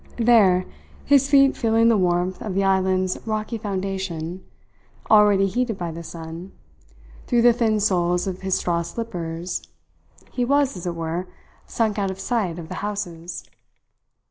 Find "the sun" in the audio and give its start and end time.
5.91-6.53